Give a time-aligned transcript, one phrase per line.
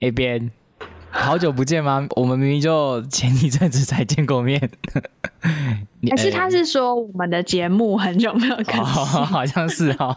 [0.00, 0.50] A 边，
[1.10, 2.06] 好久不见吗？
[2.16, 4.58] 我们明明就前一阵子才见过面。
[6.08, 8.84] 还是他是说我们的节目很久没有更新？
[8.84, 10.16] 好像是 哈。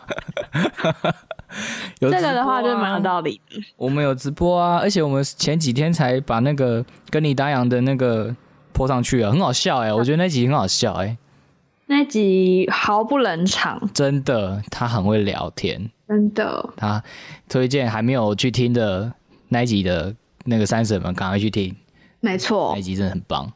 [2.00, 3.62] 这个的话就蛮有道理的。
[3.76, 8.34] 我们有直播啊，而且我们前几天才把那个跟你打烊的那个
[8.72, 11.18] 泼上去啊，很好笑哎，我觉得那集很好笑哎。
[11.88, 16.70] 那集毫不冷场，真的，他很会聊天，真的。
[16.78, 17.04] 他
[17.50, 19.12] 推荐还没有去听的
[19.54, 20.14] 那一集的
[20.46, 21.76] 那个三婶们，赶快去听。
[22.22, 23.54] 没错，那一集真的很棒。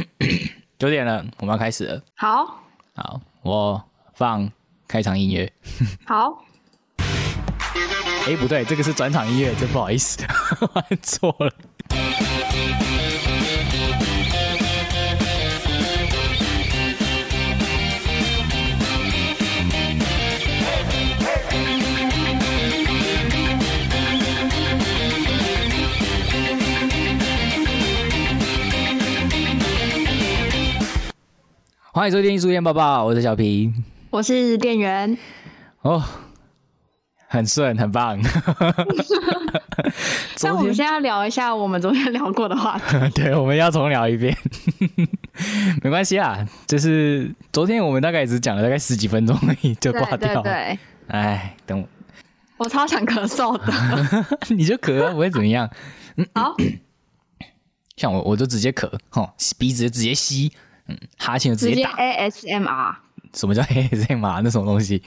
[0.78, 2.02] 九点了，我们要开始了。
[2.16, 2.62] 好，
[2.94, 4.50] 好，我放
[4.88, 5.52] 开场音乐。
[6.06, 6.42] 好。
[8.26, 10.24] 哎，不对，这个是转场音乐，真不好意思，
[10.72, 11.52] 按错了。
[31.98, 33.74] 欢迎收听《书店爸爸》，我是小平，
[34.10, 35.18] 我是店员。
[35.82, 36.00] 哦。
[37.26, 38.16] 很顺，很棒。
[40.40, 42.96] 那我们现在聊一下我们昨天聊过的话题。
[43.20, 44.32] 对，我们要重聊一遍。
[45.82, 50.40] 没关系啊，就是昨天我们大概只讲了大概十几分钟而已，就挂掉。
[50.42, 50.78] 对。
[51.08, 51.88] 哎，等我。
[52.58, 54.54] 我超想咳嗽的。
[54.54, 55.68] 你就咳，不会怎么样。
[56.32, 56.54] 好。
[57.96, 60.52] 像我，我就直接咳，哈，鼻子直接吸，
[60.88, 61.92] 嗯，哈欠就直接打。
[61.96, 62.94] ASMR。
[63.34, 64.40] 什么叫 ASMR？
[64.42, 65.02] 那什么东西？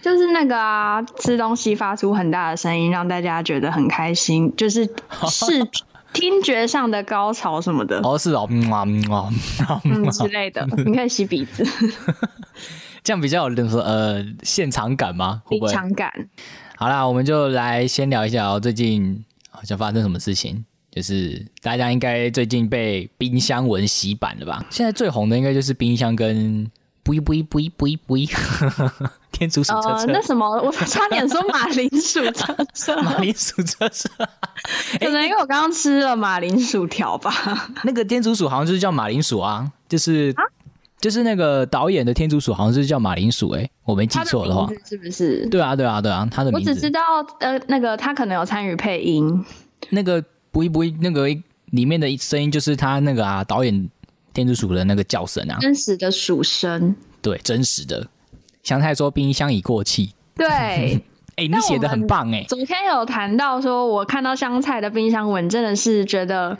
[0.00, 4.84] 就是那个啊，吃东西发出很大的声音，让大家觉得很开心，就是
[5.28, 5.68] 视
[6.14, 8.00] 听觉上的高潮什么的。
[8.02, 9.30] 哦，是哦，嗯啊嗯啊
[9.84, 10.66] 嗯之类的。
[10.84, 11.64] 你可以吸鼻子，
[13.02, 15.42] 这样比较有那种呃现场感吗？
[15.50, 16.12] 现场感。
[16.76, 20.64] 好啦，我们就来先聊一下哦，最近好像发生什么事情？
[20.90, 24.64] 就是大家应该最近被冰箱文洗版了吧？
[24.70, 26.70] 现在最红的应该就是冰箱跟。
[27.00, 28.28] 不一不一不一不一不一，
[29.32, 30.04] 天竺鼠车车。
[30.08, 32.94] 那什么，我差点说马铃薯车车。
[33.00, 34.10] 马铃薯车车，
[35.00, 37.32] 可能因为我刚刚吃了马铃薯条吧。
[37.84, 40.34] 那个天竺鼠好像就是叫马铃薯啊，就是
[41.00, 45.48] 就是那个导演的天竺鼠好像是叫马铃薯，哎，我没记错的话，是不是？
[45.48, 46.68] 对啊对啊对啊，他的名字。
[46.68, 47.00] 我只知道
[47.40, 49.42] 呃，那个他可能有参与配音。
[49.88, 51.28] 那个不一不一，那个
[51.70, 53.88] 里面的声音就是他那个啊导演。
[54.34, 58.06] 天竺鼠的那个叫声啊，真实的鼠声，对，真实的。
[58.62, 60.46] 香菜说冰箱已过气，对，
[61.34, 62.44] 哎，你写的很棒哎。
[62.48, 66.56] 昨天有谈到说，我看到香菜的冰箱文，真的是觉得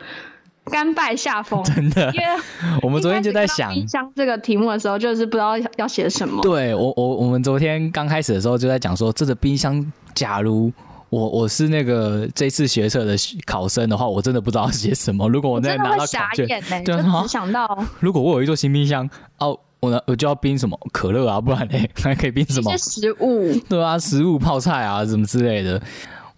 [0.65, 2.11] 甘拜下风， 真的。
[2.13, 2.27] 因为
[2.83, 6.43] 我们昨天就在想冰箱这个题目的时候，就是不知道要写什么。
[6.43, 10.73] 对我，我我们昨天刚开始的时候就在讲说，这个冰箱，假如。
[11.11, 15.29] 我我是那个这次学测的考生的话，我真的不知道写什么。
[15.31, 16.47] 如果我那拿到考卷，
[16.85, 19.09] 对啊，想到 如果我有一座新冰箱，
[19.39, 22.77] 哦，我呢我就要冰什么可乐啊，不然嘞还 可以冰什么？
[22.77, 25.81] 食物，对啊，食物泡菜啊，什么之类的。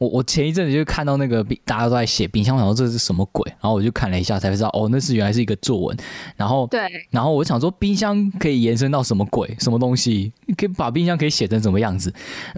[0.00, 3.46] 我我前一阵子就看到那个冰，大家都在写冰箱，我想说这是什么鬼？
[3.60, 5.96] 然后我就看了一下，才知道哦，那是原来是一个作文。
[6.36, 6.80] 然后对，
[7.10, 9.54] 然后我想说冰箱可以延伸到什么鬼？
[9.60, 10.32] 什么东西？
[10.56, 12.10] 可以把冰箱可以写成什么样子？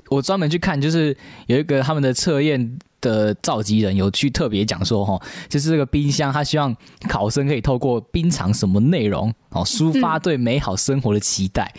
[0.09, 1.17] 我专门去看，就是
[1.47, 6.73] 有一个他们的测验的召集人有去特别讲说，哈，就是这个冰箱，他希望
[7.09, 11.75] 考生可以透过冰藏什么内容，哦，抒发对美好生活的期待。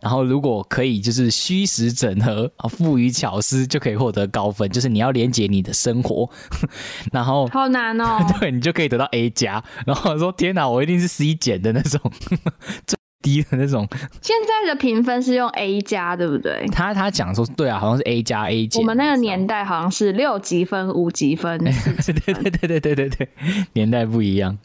[0.00, 4.68] 然后，如果可以，就是虚实整合啊，赋予巧思，就可以获得高分。
[4.70, 6.28] 就是你要连接你的生活，
[7.12, 8.18] 然后好难哦。
[8.38, 9.62] 对你就可以得到 A 加。
[9.86, 12.00] 然后说：“天哪，我一定是 C 减的那种，
[12.86, 13.88] 最低的那种。”
[14.22, 16.66] 现在的评分是用 A 加，对不对？
[16.72, 18.80] 他他讲说，对啊，好像是 A 加 A 减。
[18.80, 21.58] 我们那个年代好像是六级分、五级分。
[21.58, 21.72] 对
[22.12, 23.28] 对对对对对对，
[23.72, 24.56] 年代不一样。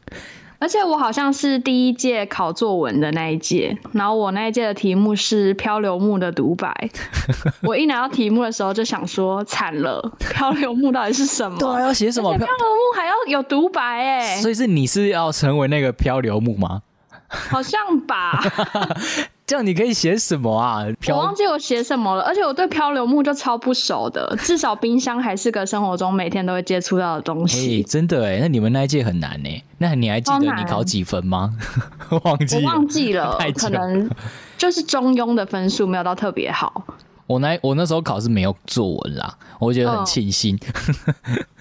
[0.61, 6.72] 而且我好像是第一届考作文的那一届，然后我那一届的题目是漂流木的独白。
[7.67, 11.57] 我一拿到题目的时候就想说，惨了，漂流木到底是什么？
[11.57, 12.29] 对，要写什么？
[12.38, 14.40] 漂流木还要有独白哎。
[14.40, 16.84] 所以是你是要成为那个漂流木吗？
[17.28, 18.40] 好像吧。
[19.51, 20.85] 这样你可以写什么啊？
[21.09, 24.33] 我忘记我写什么了，而且我对漂流木就超不熟的。
[24.39, 27.83] 至少冰箱还是个生活中每天都会接触到的东西。
[27.83, 29.63] 真的哎，那你们那一届很难呢。
[29.77, 31.53] 那你还记得你考几分吗？
[32.23, 34.09] 忘记我忘记 了，可能
[34.57, 36.85] 就是中庸的分数，没有到特别好。
[37.27, 40.57] 我那我那时候考试没有作文啦，我觉得很庆幸。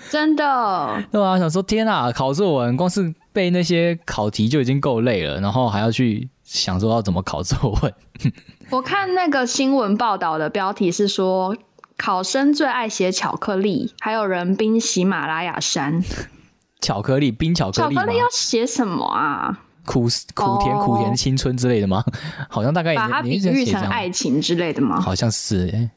[0.09, 1.03] 真的？
[1.11, 6.29] 对啊，想说天啊，考作文光是背那些考题就已经够累了，然后还要去。
[6.51, 7.95] 想说要怎么考作文？
[8.71, 11.57] 我看那个新闻报道的标题是说
[11.97, 16.03] 考生最爱写巧克力，还有人冰喜马拉雅山。
[16.83, 17.95] 巧克力冰巧克力？
[17.95, 19.61] 巧克力要写什么啊？
[19.87, 22.05] 苦苦甜苦甜青春之类的吗？
[22.51, 25.01] 好像大概把它比喻成爱情之类的吗？
[25.01, 25.91] 好像是、欸，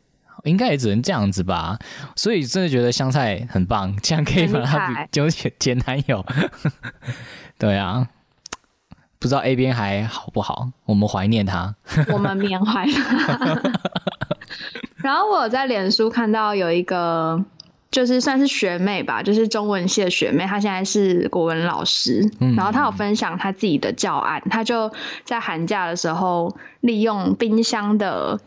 [0.44, 1.80] 应该也只能这样子吧。
[2.16, 6.24] 所以真的觉得香菜很棒，这样可以把它比就前前男友。
[7.58, 8.08] 对啊，
[9.24, 10.68] 不知道 A 边还好不好？
[10.86, 11.74] 我们怀念他。
[12.12, 13.58] 我们缅怀他。
[15.02, 17.42] 然后我在脸书看到有一个，
[17.90, 24.92] 就是算是学妹吧，就是中文系的学妹，她现在是国文老师，嗯然后她有分享她自己的教案，她就
[25.24, 28.42] 在寒假的时候利用冰箱的。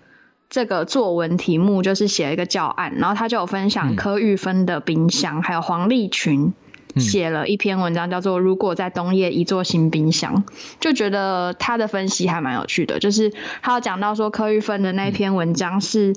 [0.49, 6.55] 这个作文题目就是写了一个教案，然后她就有分享嗯柯玉芬的冰箱，还有黄立群嗯
[6.99, 10.45] 写了一篇文章，叫做《如果在冬夜一座新冰箱》，
[10.81, 12.99] 就觉得他的分析还蛮有趣的。
[12.99, 13.33] 就是
[13.63, 16.15] 他有讲到说，柯玉芬的那篇文章是、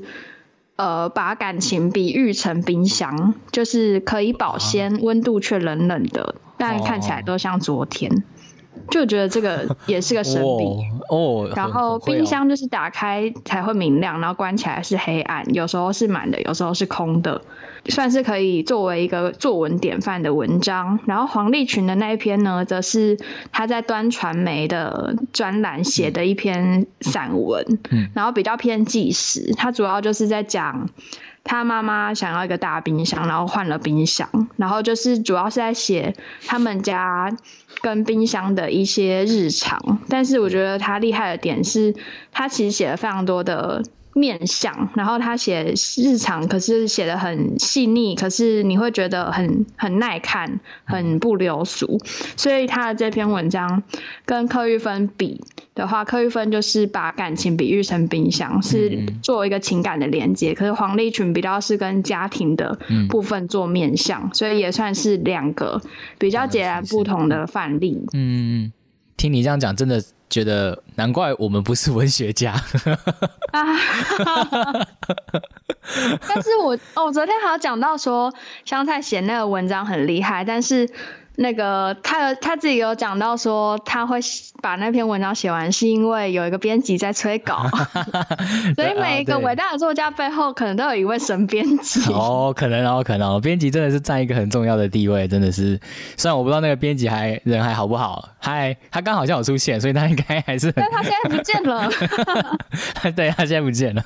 [0.77, 8.23] 呃把感情比喻成冰箱，就是可以保鲜，温度却冷冷的，但看起来都像昨天。
[8.89, 10.65] 就觉得这个 也是个神笔。
[11.09, 17.41] 哦哦，然后冰箱就是打开才会明亮，然后关起来是黑暗，有时候是满的，有时候是空的，
[17.85, 20.99] 算是可以作为一个作文典范的文章。
[21.07, 23.17] 然后黄立群的那一篇呢，则是
[23.51, 30.89] 他在端传媒的专栏写的一篇散文，嗯然后比较偏纪实，他主要就是在讲。
[31.49, 36.15] 他妈妈想要一个大冰箱，然后换了冰箱，然后就是主要是在写
[36.45, 37.35] 他们家
[37.81, 39.97] 跟冰箱的一些日常。
[40.07, 41.95] 但是我觉得他厉害的点是，
[42.31, 51.99] 他其实写了非常多的面相，然后他写日常，可是写的很细腻，可是你会觉得很很耐看，很不流俗。
[52.35, 53.83] 所以他的这篇文章
[54.25, 55.39] 跟柯玉芬比
[55.75, 60.53] 的话，柯玉芬就是把感情比喻成冰箱，是做一个情感的连接。
[60.53, 62.77] 可是黄立群比较是跟家庭的
[63.09, 65.81] 部分做面相，所以也算是两个
[66.17, 68.01] 比较截然不同的范例。
[68.13, 68.71] 嗯，
[69.15, 72.53] 听你这样讲，真的觉得难怪我们不是文学家。
[73.51, 73.61] 啊！
[76.27, 78.31] 但是我哦，我昨天还有讲到说
[78.63, 80.87] 香菜写那个文章很厉害，但是
[81.35, 84.19] 那个他他自己有讲到说他会
[84.61, 87.65] 把那篇文章写完，是因为有一个编辑在催稿，
[88.75, 92.11] 所以每一个伟大的作家背后可能都有一位神编辑。
[92.11, 95.79] 哦，可能哦，可能哦，编辑真的是占一个很重要的地位，真的是。
[96.17, 101.89] 虽然我不知道那个编辑还人还好不好，还他刚好像有出现，所以他应该还是 但他现在不见了，
[103.15, 104.03] 对他现在不见了。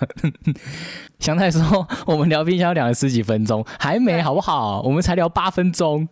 [1.20, 4.82] 香菜说我们聊冰箱聊了十几分钟，还没好不好？
[4.82, 6.08] 我们才聊八分钟，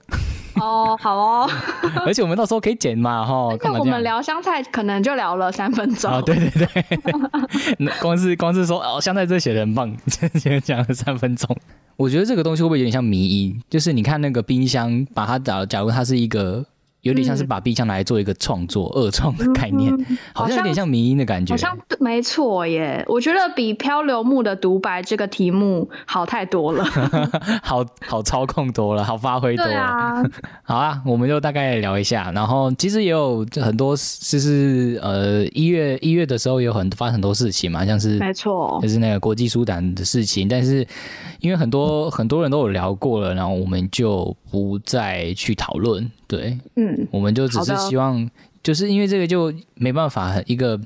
[0.56, 1.50] 哦，好哦，
[2.06, 3.80] 而且我们到时候可以剪嘛，哈，那？
[3.80, 6.12] 我们聊香菜可能就聊了三分钟。
[6.12, 7.00] 啊，对对对，
[7.80, 9.96] 那光是光是说哦，香菜这写的很棒，
[10.36, 11.56] 先讲了三分钟。
[11.98, 13.62] 我觉得这个东西会不会有点像迷音？
[13.70, 16.66] 就是你看那个冰箱，把它假假如它是一个
[17.02, 19.92] 有点像是把冰箱拿来做一个创作、二创的概念，
[20.34, 21.58] 好像有点像迷音的感觉好。
[21.58, 26.84] 像没错耶，我觉得比漂流木的独白这个题目好太多了。
[27.64, 30.24] 好好操控多了，好发挥多了。
[30.64, 40.86] 好啊，我们就大概聊一下，然后其实也有很多，就是呃一月一月的时候有很发生很多事情嘛，像是没错就，是那个国际书展的事情，但是
[41.40, 48.30] 因为很多很多人都有聊过了，然后我们就不再去讨论，对，嗯，我们就只是希望，
[48.64, 50.80] 就是因为这个就没办法一个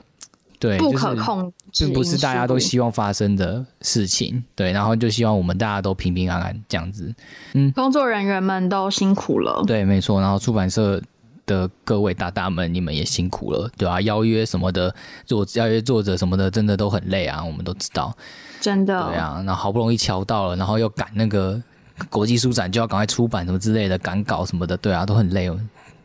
[0.57, 7.13] 对，不可控制并不是大家都希望发生的事情，对，然后就希望我们大家都平平安安这样子，
[7.53, 9.63] 嗯工作人员们都辛苦了。
[9.67, 10.19] 对，没错。
[10.19, 10.99] 然后出版社
[11.45, 14.95] 的各位大大们，你们也辛苦了，对啊，邀约什么的，
[15.27, 18.17] 作邀约作者什么的，真的都很累啊，我们都知道。
[18.59, 21.61] 真的，对啊，然后好不容易敲到了，然后又赶那个
[22.09, 25.59] 国际书展，就要赶快出版什么之类的，赶稿什么的，对啊，都很累哦，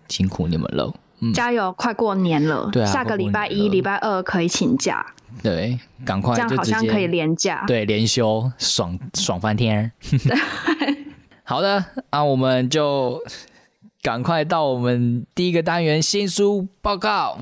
[0.08, 0.92] 辛苦你们了。
[1.34, 1.70] 加油！
[1.72, 5.04] 快过年了，对啊下个礼拜一、礼拜二可以请假，
[5.42, 7.62] 对，赶快这样就好像可以连假。
[7.66, 9.92] 对连休，爽爽翻天。
[11.44, 13.20] 好的，那我们就
[14.00, 17.36] 赶快到我们第一个单元新书报告。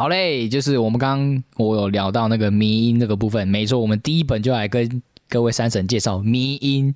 [0.00, 6.90] 好嘞，就是我们刚刚我有聊到那个迷音这个部分，没错，我们第一本就来跟各位三婶介绍《迷音》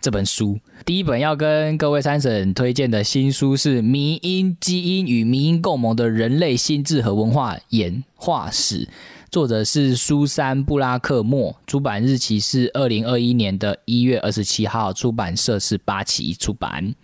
[0.00, 0.58] 这本书。
[0.86, 8.86] 第一本要跟各位三婶推荐的新书是《迷音基因与迷音共谋的人类心智和文化演化史》，
[9.30, 16.94] 作者是苏珊·布拉克莫，出版日期是二零二一年的一月二十七号，出版社是八旗出版。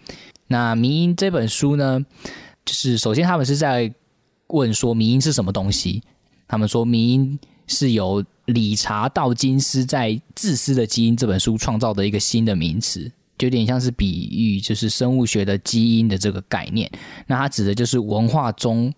[0.47, 2.00] 那《迷音》这本书呢，
[2.64, 3.93] 就是首先他们是在
[4.48, 6.02] 问说迷音是什么东西，
[6.46, 16.90] 他们说迷音是由理查道金斯在《自私的基因》这本书创造的一个新的名词，就有点像是比喻，就是生物学的基因的这个概念。
[17.26, 18.92] 那它指的就是文化中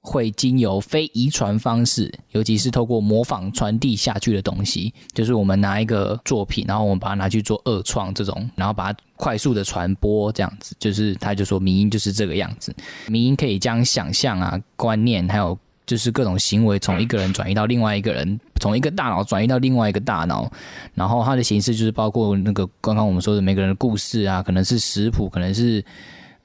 [0.00, 12.74] 会经由非遗传方式，尤其是透过模仿传递下去的东西，就是我们拿一个作品，然后我们把它拿去做二创这种，然后把它快速的传播这样子，就是他就说民音就是这个样子，
[13.08, 15.58] 民音可以将想象啊、观念还有。
[15.86, 20.48] 就是各种行为从一个人转移到另外一个人，从一个大脑转移到另外一个大脑，
[20.94, 25.84] 然后它的形式就是包括那个刚刚我们说的每个人的故事啊，可能是食谱，可能是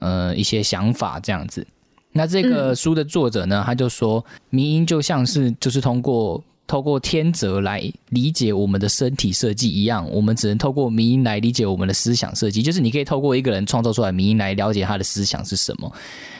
[0.00, 1.64] 呃一些想法这样子。
[2.16, 15.92] 那这个书的作者呢，他就说，迷音就像是就是通过透过天择来理解我们的身体设计一样，我们只能透过迷音来理解我们的思想设计，就是你可以透过一个人创造出来迷音来了解他的思想是什么。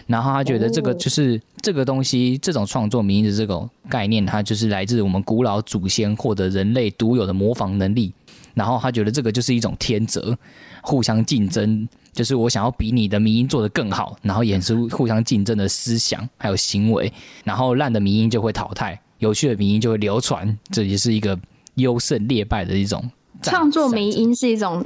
[0.07, 8.13] 然后他觉得这个就是这个东西，这种创作名的这种概念，它就是来自我们古老祖先获得人类独有的模仿能力。
[8.55, 10.35] 然后他觉得这个就是一种天择，
[10.81, 17.13] 互相竞争，就是我想要比你的民音做得更好，然后演出互相竞争的思想还有行为。
[17.45, 20.59] 然后烂的民音就会淘汰，有趣的民音就会流传。
[20.71, 21.39] 这也是一个
[21.75, 23.09] 优胜劣败的一种
[23.43, 24.83] 创作民音是一种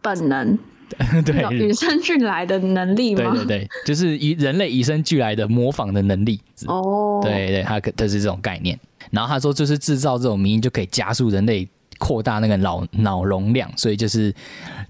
[0.00, 0.58] 本能。
[1.24, 3.30] 对，与生俱来的能力吗？
[3.34, 6.40] 对对对，就是以人类与生俱来的模仿的能力。
[6.66, 8.78] 哦，对对，他可他是这种概念。
[9.10, 11.68] 然后他说，就是制造这种民音，就可以加速人类。
[11.98, 14.34] 扩大那个脑脑容量，所以就是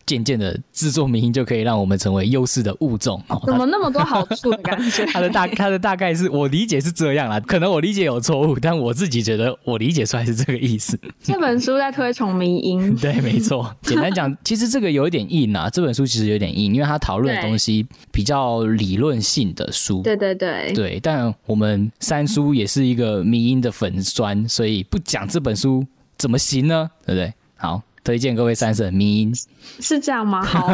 [0.07, 3.23] 渐渐的制作民音就可以让我们成为优势的物种。
[3.47, 5.05] 怎么那么多好处的感觉？
[5.07, 10.99] 他的大他的大概是我理解是这样啦，可能我理解有错误，但我自己觉得我理解出来是这个意思。
[11.23, 13.75] 这本书在推崇民音， 对，没错。
[13.83, 15.69] 简单讲， 其实这个有一点硬啊。
[15.71, 20.03] 这本书其实有点硬，因为它讨论的东西比较理论性的书。
[20.03, 25.87] 对对对对，但我们三叔也是一个民音的粉酸，所以不讲这本书。
[26.19, 26.89] 怎么行呢？
[27.05, 27.35] 对不对？
[27.57, 29.33] 好，推荐各位三婶迷音
[29.81, 30.43] 是这样吗？
[30.45, 30.69] 好，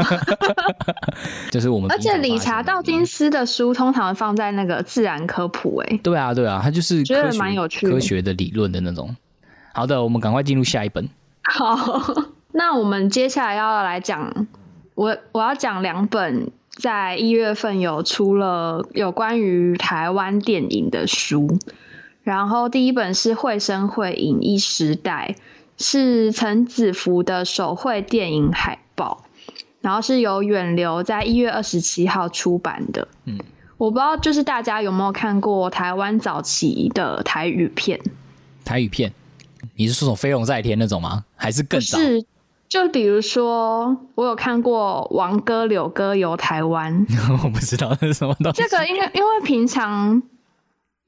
[1.53, 1.91] 就是我们。
[1.91, 9.15] 而且理查道金斯的书通常放在那个自然科普，哎，对啊，对啊，他就是觉得蛮有趣、科学的理论的那种。
[9.75, 11.09] 好的，我们赶快进入下一本。
[11.43, 12.15] 好，
[12.53, 14.47] 那我们接下来要来讲，
[14.95, 21.59] 我我要讲两本在一月份有出了有关于台湾电影的书。
[22.23, 25.37] 然后第一本是《绘声绘影一时代》，
[25.79, 29.25] 是陈子福的手绘电影海报，
[29.81, 33.07] 然后是由远流在一月二十七号出版的。
[33.25, 33.39] 嗯，
[33.77, 38.01] 我不知道就是大家有没有看过台湾早期的台语片？
[38.65, 39.13] 台语片，
[39.77, 41.25] 你是说《飞龙在天》那种吗？
[41.37, 41.97] 还是更早？
[41.97, 42.25] 是，
[42.69, 47.07] 就比如说我有看过《王哥柳哥游台湾》，
[47.45, 48.63] 我不知道是什么东西。
[48.63, 50.21] 这个因为因为平常。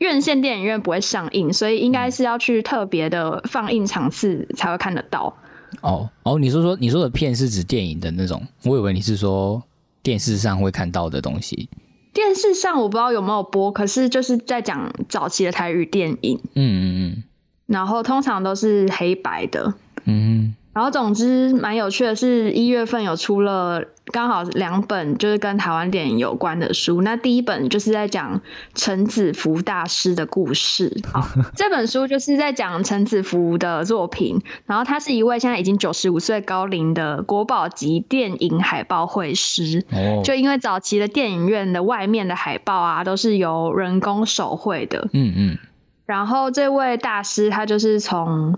[0.00, 5.36] 院线电影院不会上映，所以应该是要去特别的放映场次才会看得到。
[5.82, 9.62] 哦哦，你说说你说的片是指电影的那种，我以为你是说
[10.02, 11.68] 电视上会看到的东西。
[12.14, 16.40] 电视上我不知道有没有播，可是就是在讲早期的台语电影。
[16.54, 17.24] 嗯嗯嗯。
[17.66, 19.74] 然后通常都是黑白的。
[20.06, 20.56] 嗯。
[20.72, 27.02] 然后总之蛮有趣的是，一月份有出了刚好两本就是跟台湾电影有关的书。
[27.02, 28.40] 那第一本就是在讲
[28.76, 31.02] 陈子福大师的故事。
[31.12, 34.40] 好， 这本书就是在讲陈子福的作品。
[34.64, 39.84] 然后他是一位现在已经九十五岁高龄的国宝级电影海报绘师。
[39.90, 40.22] 哦。
[40.24, 45.08] 就因为早期的电影院的外面的海报啊，都是由人工手绘的。
[45.12, 45.58] 嗯嗯。
[46.06, 48.56] 然后这位大师他就是从。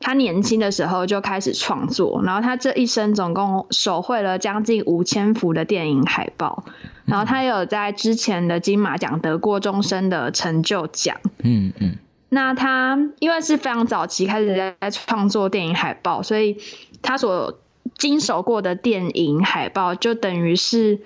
[0.00, 6.64] 他年轻的时候就开始创作，然后他这一生总共手绘了将近五千幅的电影海报，
[7.04, 11.18] 然后他有在之前的金马奖得过终身的成就奖。
[11.44, 11.96] 嗯嗯。
[12.30, 16.56] 那他因为是非常早期开始在创作电影海报，所以
[17.02, 17.58] 他所
[17.96, 21.00] 经手过的电影海报就等于是。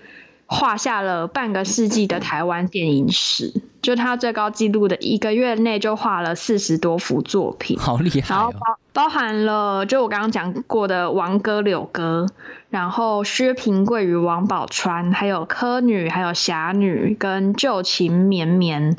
[0.46, 8.34] 画下了半个世纪的台湾电影史，就他最高纪录的一个月内就画了四十多幅作品，好厉害！
[8.34, 8.58] 然后包
[8.92, 12.26] 包含了就我刚刚讲过的王哥、柳哥，
[12.68, 18.96] 然后薛平贵与王宝钏，还有柯女，还有侠女跟旧情绵绵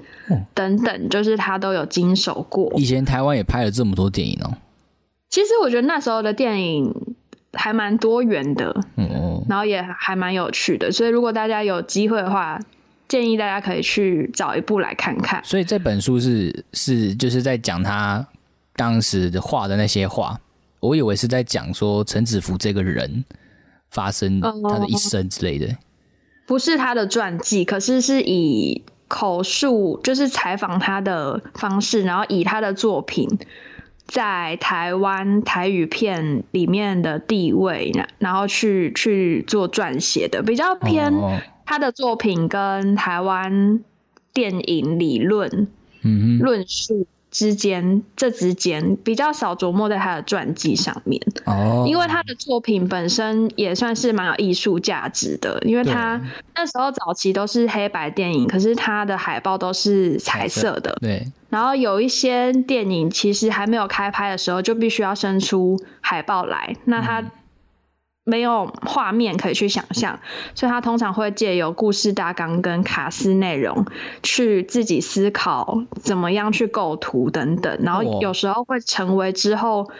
[0.53, 2.73] 等等，就是他都有经手过。
[2.75, 4.57] 以前台湾也拍了这么多电影哦。
[5.29, 7.15] 其实我觉得那时候的电影。
[7.55, 12.59] 还蛮多元的，嗯，然后也还蛮有趣的，所以如果大家有机会的话，
[13.07, 15.41] 建议大家可以去找一部来看看。
[15.43, 18.25] 所以这本书是是就是在讲他
[18.75, 20.39] 当时的画的那些画，
[20.79, 23.23] 我以为是在讲说陈子福这个人
[23.89, 25.75] 发生他的一生之类的，
[26.45, 33.27] 不是他的传记，可是是以口述，就是采访他的方式，然后以他的作品。
[34.05, 41.13] 在台湾台语片里面的地位，然后去去做撰写的，比较偏
[41.65, 43.83] 他的作品跟台湾
[44.33, 45.67] 电影理论
[46.39, 47.07] 论述。
[47.35, 56.21] 之间，这之间比较少琢磨在他的传记上面哦，因为他的作品本身也算是蛮有艺术价值的，因为他
[56.55, 61.29] 那时候早期都是黑白电影，可是他的海报都是彩色的，对。
[61.49, 67.21] 然后有一些电影其实还没有开拍的时候，就必须要生出海报来，那他。
[68.27, 70.19] 没有画面可以去想象，
[70.55, 73.85] 所以他通常会借由故事大纲跟卡司内容
[74.23, 79.91] 去自己思考怎么样去构图等等，然后有时候会成为之后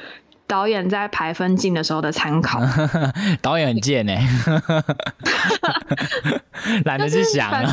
[0.48, 2.60] 导演在排分镜的时候的参考。
[3.44, 4.14] 导演很贱呢，
[6.84, 7.68] 懒得去想了。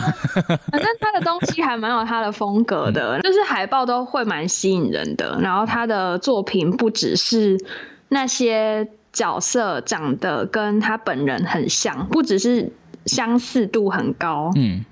[0.71, 5.39] 反正他的东西还蛮有他的风格的，就是海报都会蛮吸引人的。
[5.41, 7.59] 然后他的作品不只是
[8.11, 8.87] 那些。
[9.13, 12.73] 角色长得跟他本人很像，不只是
[13.05, 14.85] 相似度很高，嗯，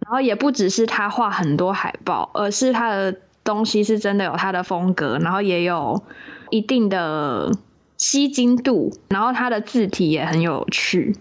[0.00, 6.02] 然后也不只是他画很多海报，而是他的东西是真的有他的风格，然后也有
[6.50, 7.52] 一定的
[7.98, 11.14] 吸睛度，然后他的字体也很有趣，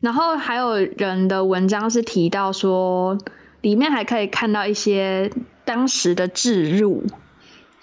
[0.00, 3.16] 然后还有人的文章是提到说，
[3.60, 5.30] 里面还可以看到一些
[5.64, 7.04] 当时的置入。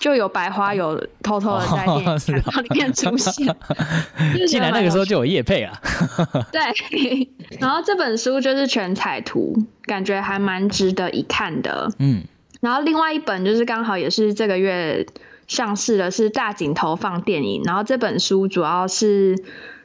[0.03, 2.15] 就有白花有偷偷的在电影
[2.63, 3.55] 里面出现，
[4.49, 5.71] 进来那个时候就有叶配啊。
[6.51, 11.89] 对，然后这本书就是全彩图，感觉还蛮值得一看的。
[11.99, 12.25] 嗯，
[12.59, 15.07] 然后另外一本就是刚好也是这个月
[15.47, 19.41] 上市的，是大井投放电影，然后这本书主要是。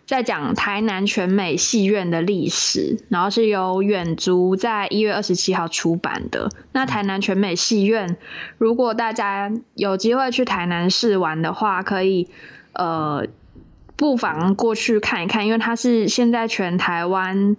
[0.08, 6.48] 在讲台南全美戏院的历史，然后是由远足在一月二十七号出版的。
[6.72, 8.16] 那台南全美戏院，
[8.56, 12.26] 如果大家有机会去台南市玩的话，可以
[12.72, 13.26] 呃
[13.96, 17.54] 不妨过去看一看，因为它是现在全台湾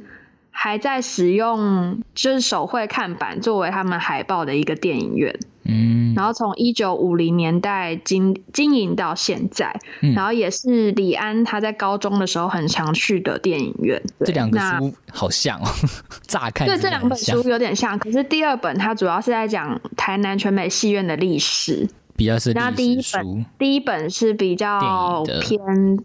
[0.49, 5.39] 还在使用就是手绘看板作为他们海报的一个电影院。
[5.69, 9.79] 嗯，然后从一九五零年代经经营到现在，
[10.15, 14.01] 然后也是李安他在高中的时候很常去的电影院。
[14.25, 15.67] 这两个书好像哦，
[16.27, 22.53] 乍看对这两本书有点像，可是第二本它主要是在讲台南全美戏院的历史，比较是。
[22.53, 25.99] 那第一本第一本是比较偏。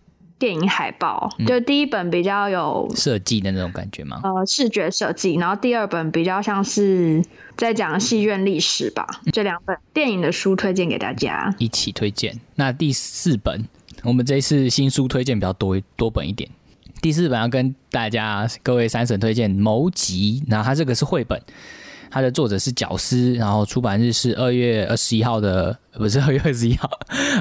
[0.45, 4.21] 电影海报就第一本比较有设计的那种感觉吗？
[4.23, 7.25] 呃，视觉设计，然后第二本比较像是
[7.57, 9.07] 在讲戏院历史吧。
[9.33, 12.39] 这两本电影的书推荐给大家，一起推荐。
[12.57, 13.67] 那第四本，
[14.03, 16.51] 我们这次新书推荐比较多多本一点。
[17.01, 21.41] 第四本要跟大家各位三省推荐《谋集》，然后它这个是绘本。
[22.15, 26.89] 它的作者是角丝，然后出版日是二月二十一号的，不是二月二十一号，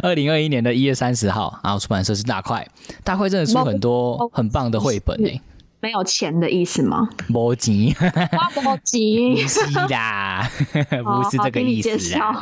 [0.01, 2.67] 二零二一年的一月三十号，然后出版社是大块，
[3.03, 5.39] 大块真的出很多很棒的绘本诶。
[5.79, 7.07] 没有钱的意思吗？
[7.27, 7.93] 摩吉，
[8.31, 9.59] 花摩吉，不是
[9.93, 12.33] 啦， 不是这个意思啊。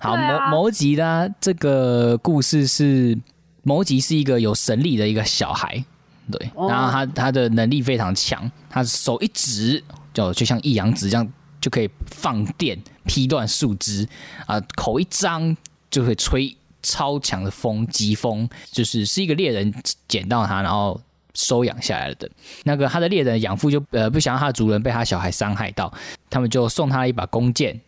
[0.00, 3.16] 好，摩摩吉的这个故事是
[3.62, 5.84] 摩吉是一个有神力的一个小孩，
[6.28, 9.80] 对，然后他他的能力非常强，他手一指
[10.12, 11.32] 就就像一阳指这样。
[11.62, 14.06] 就可以放电劈断树枝
[14.46, 15.56] 啊，口一张
[15.90, 19.72] 就会吹超强的风，疾风就是是一个猎人
[20.08, 21.00] 捡到它，然后
[21.34, 22.28] 收养下来了的。
[22.64, 25.90] 那个他的猎人养父就呃不想让他的主人被他小孩伤害到，
[26.28, 27.80] 他们就送他一把弓箭，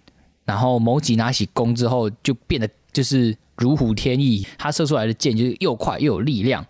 [0.45, 6.65] 然后某吉拿起弓之后就变得就是如虎添翼，他射出来的箭就是又快又有力量，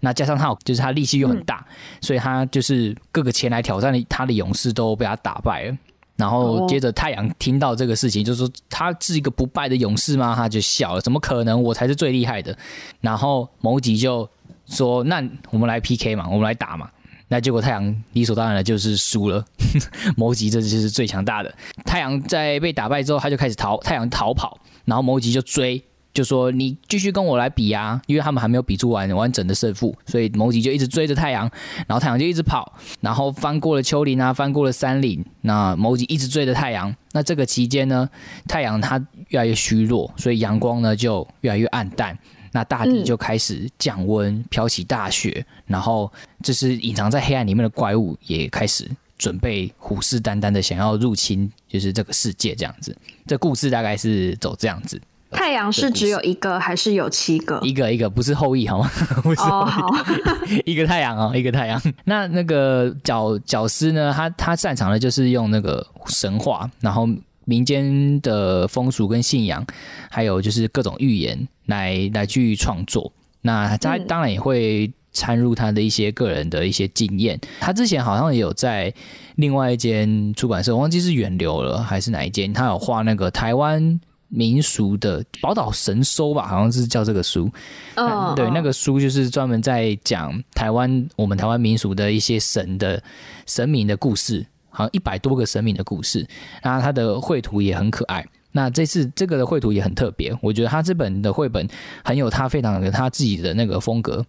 [0.00, 1.64] 那加上他就是他力气又很大，
[2.00, 5.78] 所以他就是各个前来挑战的他的勇士都被他打败了。
[6.18, 10.34] 然后接着太阳听到这个事情，就说他是一个不败的勇士吗？
[10.34, 11.62] 他就笑了，怎么可能？
[11.62, 12.58] 我才是最厉害的。
[13.00, 14.28] 然后某吉就
[14.66, 16.90] 说：“那我们来 PK 嘛，我们来打嘛。”
[17.30, 19.44] 那结果太阳理所当然的就是输了。
[20.16, 21.54] 某吉这就是最强大的。
[21.84, 25.80] 太阳在被打败之后，他就开始逃，太阳逃跑，然后某吉就追。
[26.14, 31.48] 就说你继续跟我来比啊，因为他们还没有比出完完整的胜负，所以某吉就一直追着太阳，
[31.86, 36.94] 然后太阳就一直跑，然后翻过了丘陵啊，翻过了山岭，那某吉一直追着太阳。
[37.12, 38.08] 那这个期间呢，
[38.48, 42.18] 太阳它越来越虚弱，所以阳光呢就越来越暗淡，
[42.52, 46.10] 那大地就开始降温，飘起大雪，然后
[46.42, 52.96] 这是隐藏在黑暗里面的怪物也开始准备虎视眈眈的想要入侵，就是这个世界这样子。
[53.26, 55.00] 这故事大概是走这样子。
[55.30, 57.60] 太阳是只有一个还是有七个？
[57.62, 58.90] 一个一个，不是后羿好吗？
[59.38, 59.88] 哦，好，
[60.64, 61.80] 一个太阳哦，一个太阳。
[62.04, 64.12] 那 那个角角丝呢？
[64.14, 67.06] 他他擅长的就是用那个神话，然后
[67.44, 69.64] 民间的风俗跟信仰，
[70.10, 73.12] 还有就是各种寓言来来去创作。
[73.42, 77.38] 那他嗯当然也会掺入他的一些个人的一些经验。
[77.60, 78.92] 他之前好像也有在
[79.36, 87.50] 另外一间出版社，我忘记是远流了还是哪一间，他有画那个台湾民俗的宝岛神收吧，好像是叫这个书。
[87.94, 93.02] 嗯，对，嗯那个书就是专门在讲台湾我们台湾民俗的一些神的
[93.46, 96.26] 神明的故事，好像一百多个神明的故事。
[96.62, 98.24] 那它的绘图也很可爱。
[98.52, 101.68] 那这次这个的绘图也很特别，我觉得他这本的绘本
[102.04, 104.24] 很有他非常有他自己的那个风格。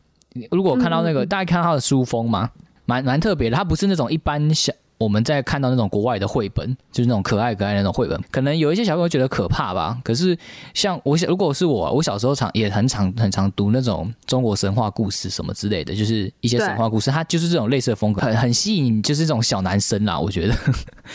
[0.52, 2.50] 如果看到那个，大家看到他的书风吗？
[2.86, 9.98] 蛮蛮特别的，它不是那种一般小我们在看到那种国外的绘本，就是那种可爱可爱的那种绘本，可能有一些小朋友觉得可怕吧。
[10.04, 10.38] 可是
[10.74, 20.56] 像我小，如果是我，我小时候常也很常很常读那种中国神话故事什么之类的，就是一些神话故事，它就是这种类似的风格，很很吸引，就是这种小男生啦，我觉得。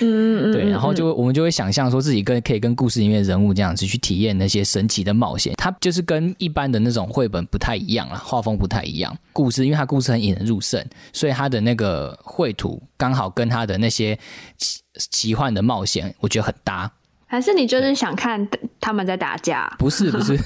[0.00, 5.52] 嗯嗯，对，嗯然后嗯就我们就会想象说自己跟可以跟故事里面的人物这样子去体验那些神奇的冒险。
[5.56, 9.14] 它就是跟一般的那种绘本不太一样啦，画风不太一样。
[9.32, 14.18] 故事因为它故事很引人入胜，所以它的那个绘图刚好跟它的那些
[14.58, 16.90] 奇奇幻的冒险，我觉得很搭。
[17.26, 18.46] 还是你就是想看
[18.80, 19.74] 他们在打架？
[19.76, 20.38] 不是不是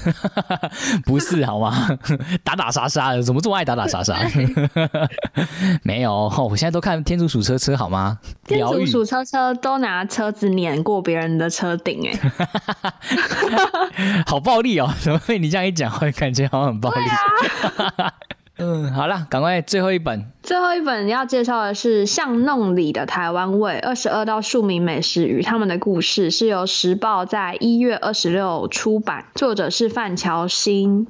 [1.05, 1.87] 不是好吗？
[2.43, 4.17] 打打杀杀的，怎么这么爱打打杀杀？
[5.83, 8.17] 没有，我现在都看《天竺鼠车车》好吗？
[8.47, 12.17] 天竺鼠车车都拿车子碾过别人的车顶、哎，
[14.25, 14.91] 好暴力哦！
[14.99, 17.01] 怎么被你这样一讲，会感觉好像很暴力？
[18.61, 20.25] 嗯，好啦，赶快最后一本。
[20.43, 31.07] 最后一本要介绍的是《巷弄里的台湾味：二十二道庶民美食与他们的故事》，是由时报在一月二十六出版，作者是范乔新。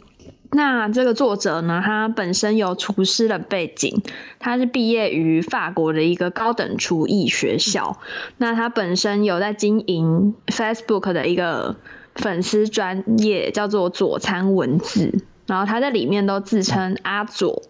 [0.51, 4.03] 那这个作者呢，他本身有厨师的背景，
[4.39, 7.97] 他是毕业于法国的一个高等厨艺学校。
[8.37, 11.75] 那他本身有在经营 Facebook 的一个
[12.13, 17.63] 粉丝专业，叫做左餐文字，然后他在里面都自称阿左。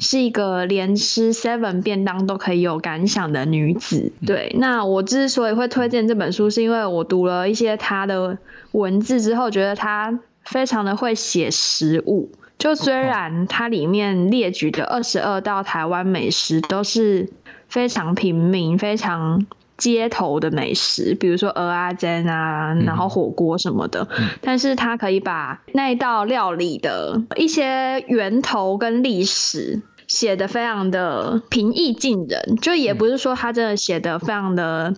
[0.00, 4.12] 是一个连吃 Seven 便当都可以有感想的女子。
[4.24, 8.38] 对，那我之所以会推荐这本书，是因为我读了一些她的
[8.72, 12.30] 文字之后，觉得她非常的会写食物。
[12.56, 17.28] 就虽然它里面列举的二十二道台湾美食都是
[17.68, 24.06] 非常平民、非常街头的美食，比如说鹅啊煎啊，然后火锅什么的，
[24.40, 34.94] 但是他可以把那一道料理的一些源头跟历史写的非常的平易近人，就也不是说他真的写的非常的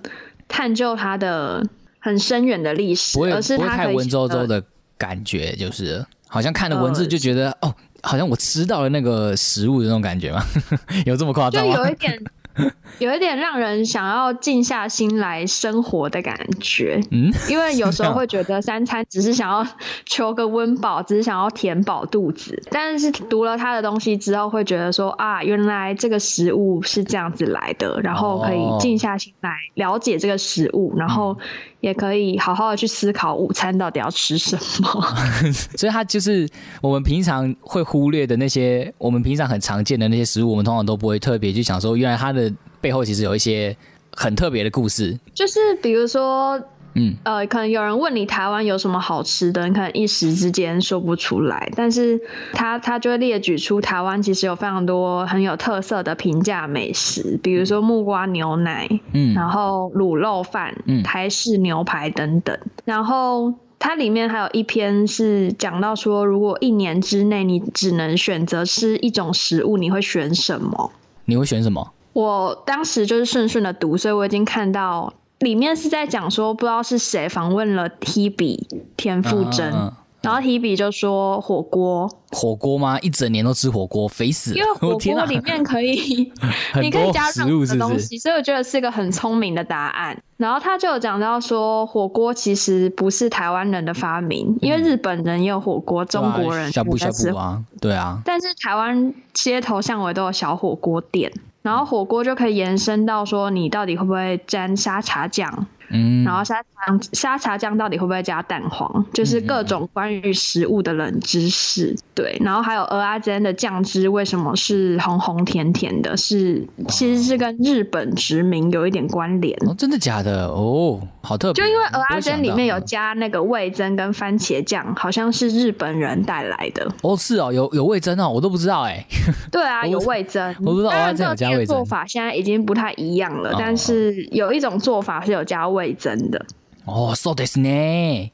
[0.48, 1.66] 探究他的
[1.98, 4.62] 很深远的历史而是不会太文绉绉的
[4.98, 10.44] 感觉，就是好像看了文字就觉得、哦，好像我吃到了那个食物的那种感觉嘛？
[11.06, 11.76] 有这么夸就张吗？
[11.76, 12.22] 有一点，
[12.98, 17.00] 有一点让人想要静下心来生活的感觉。
[17.10, 19.66] 嗯，因为有时候会觉得三餐只是想要
[20.04, 28.78] 求个温饱，只是想要填饱肚子，但是读了他的东西之后，会觉得说啊，原来这个食物是这样子来的，然后可以哦。
[28.80, 31.36] 静下心来了解这个食物，然后
[31.80, 35.16] 也可以好好的去思考午餐到底要吃什么。
[35.76, 36.48] 所以它就是
[36.80, 43.76] 我们平常会忽略的那些，我们平常很常见的那些食物，我们通常都不会特别去想说，原来它的背后其实有一些
[44.12, 45.18] 很特别的故事。
[45.34, 46.60] 就是比如说，
[46.96, 52.20] 嗯，呃，可能有人问你台湾有什么好吃的，你可能一时之间说不出来，但是
[52.52, 63.54] 他他就会列举出台湾其实有非常多很有特色的平价美食，比如说木瓜牛奶，嗯然后卤肉饭，嗯台式牛排等等，然后。
[63.78, 70.90] 它里面还有一篇是讲到说，如果一年之内你只能选择吃一种食物，你会选什么？
[71.26, 71.92] 你会选什么？
[72.14, 82.98] 我当时就是顺顺的读，所以我已经看到里面是在讲说，不知道是谁访问了 Hebe 田馥甄，嗯嗯嗯然后 Hebe 就说火锅，火锅吗？
[82.98, 84.56] 一整年都吃火锅，肥死了！
[84.56, 86.32] 因为火锅 里面可以
[86.72, 88.18] 很你可以多加任何食物是不是？
[88.18, 90.20] 所以我觉得是一个很聪明的答案。
[90.36, 101.32] 然后他就有讲到说，火锅其实不是台湾人的发明，因为日本人也有火锅，中国人也在吃哺啊，对啊，但是台湾街头巷尾都有小火锅店，
[101.66, 111.96] 然后火锅就可以延伸到说，你到底会不会沾沙茶酱，嗯，然后沙茶沙茶酱到底会不会加蛋黄，就是各种关于食物的冷知识。
[112.14, 119.56] 对，然后还有鹅阿煎的酱汁为什么是红红甜甜的，是其实是跟日本殖民有一点关联。
[119.68, 120.46] 哦，真的假的？
[120.46, 121.62] 哦，好特别。
[121.62, 126.88] 就因为鹅阿煎里面有加那个味增跟番茄酱，好像是日本人带来的。
[127.02, 129.04] 哦，是哦，有有味增哦，我都不知道哎。
[129.52, 130.54] 对啊，有味增。
[130.60, 136.44] 我不知道当然，蚵仔煎有加味增这个做法现在已经不太一样了，哦但是有一种做法是有加味增的。
[136.84, 138.32] 哦，so this 呢？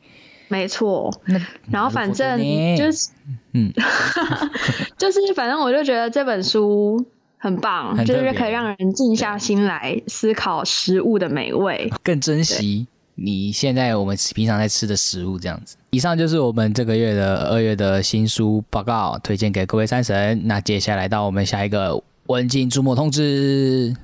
[0.49, 1.11] 没错。
[1.71, 2.39] 然后反正
[2.77, 3.09] 就是，
[3.55, 3.73] 嗯，
[4.99, 7.03] 就是反正我就觉得这本书
[7.39, 15.39] 很棒，就是可以让人静下心来思考食物的美味，更珍惜你现在我们平常在吃的食物。
[15.39, 20.39] 这样子，以上就是我们这个月的二月的新书报告，推荐给各位三神。
[20.45, 23.97] 那接下来到我们下一个文静注目通知。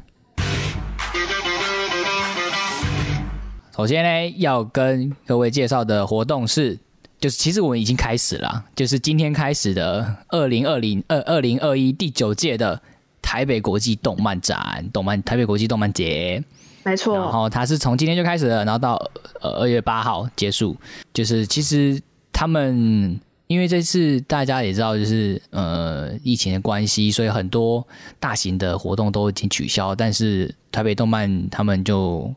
[3.78, 6.76] 首先呢，要跟各位介绍的活动是，
[7.20, 12.82] 就是其实我们已经开始了，就是今天开始的二零二零二二零二一第九届的
[13.22, 16.42] 台北国际动漫展，动漫台北国际动漫节，
[16.82, 17.14] 没错。
[17.18, 18.96] 然后它是从今天就开始了，然后到
[19.40, 20.76] 呃二月八号结束。
[21.14, 27.86] 就是其实他们因为这次大家也知道，就是呃疫情的关系，所以很多
[28.18, 32.34] 大型的活动都已经取消，但是台北动漫他们就。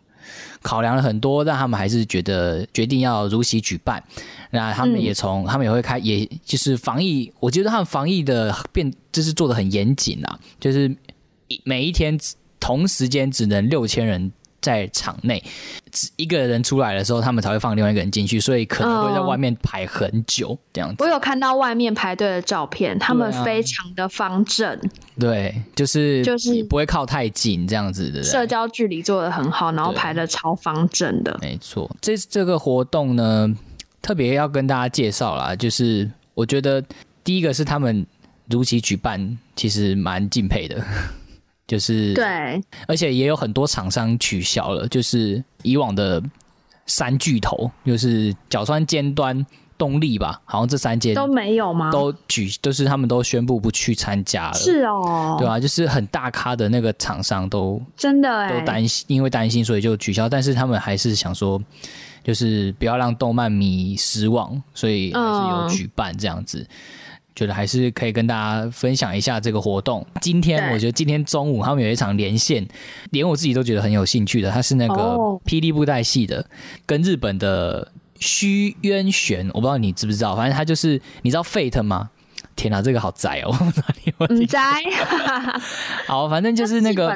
[0.62, 4.04] 考量了很多，但他们还是觉得决定要如期举办。
[4.52, 10.96] 那他们也从他们也会开，也就是防疫，我觉得他们防疫的变就是做的很严谨啊，就是
[11.63, 12.20] 每一天
[12.60, 14.32] 同时间只能六千人。
[14.62, 15.43] 在场内，
[16.15, 21.04] 一个人出来的时候，他们才会放另外一个人进去，所以可能会在外面排很久这样子。
[21.04, 24.80] 我有看到外面排队的照片，他们非常的方正。
[25.19, 28.21] 对，就是就是不会靠太近这样子的。
[28.24, 31.38] 社交距离做的很好，然后排的超方正的。
[31.41, 33.54] 没错，这这个活动呢，
[34.02, 36.84] 特别要跟大家介绍啦，就是我觉得
[37.24, 38.06] 第一个是他们
[38.47, 40.84] 如期举办，其实蛮敬佩的。
[41.72, 46.22] 就是对，而且也有很多厂商取消了，就是以往的
[46.86, 49.46] 三巨头，就是角川尖端、
[49.78, 51.90] 动力吧，好像这三间都没有吗？
[51.90, 54.54] 都举，就是他们都宣布不去参加了。
[54.54, 61.58] 是哦，对啊，就是很大咖的那个厂商都真的都担心，因为担心所以就取消，但是他们还是想说，
[62.22, 66.68] 就是不要让动漫迷失望，所以还是有举办这样子。
[67.41, 70.06] 觉得还是可以跟大家分享一下这个活动。
[70.21, 72.63] 今天我觉得今天中午他们有一场连线，
[73.10, 74.51] 连我自己都觉得很有兴趣的。
[74.51, 76.45] 他是那个霹雳布袋戏的，
[76.86, 82.12] 跟日本的虚渊玄，我不知道你知不知道，反正他就是你知道 Fate 吗？
[82.56, 83.51] 天哪，这个好宅哦！
[84.30, 84.60] 很宅。
[86.06, 87.12] 好，反正就是那个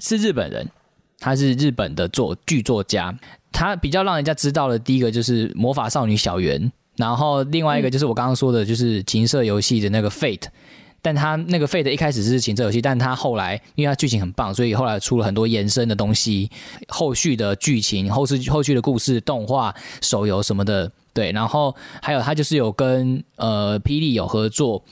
[0.00, 0.68] 是日本人，
[1.18, 3.12] 他是日本的作剧作家。
[3.50, 6.70] 他比较让人家知道的第一个就是魔法少女小圆。
[6.96, 10.44] 然后另外一个就是我刚刚说的，就是情色游戏的那个 Fate，
[11.02, 16.50] 但他那个 Fate 一开始是情色游戏，但他后来因为他剧情很棒，所以后来出了很多延伸的东西，
[16.88, 21.32] 后续的剧情、后续后续的故事、动画、手游什么的，对。
[21.32, 24.84] 然后还有他就是有跟呃霹雳有合作，